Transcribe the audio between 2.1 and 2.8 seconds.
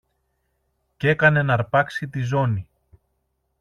ζώνη.